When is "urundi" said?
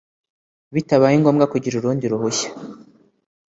1.77-2.05